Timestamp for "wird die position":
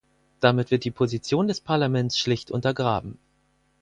0.71-1.47